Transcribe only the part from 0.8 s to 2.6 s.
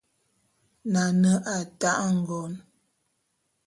Nane a ta'e ngon.